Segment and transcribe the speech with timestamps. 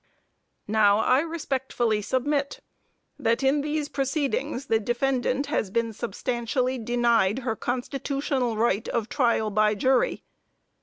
[0.67, 2.61] Now I respectfully submit,
[3.19, 9.51] that in these proceedings the defendant has been substantially denied her constitutional right of trial
[9.51, 10.23] by jury.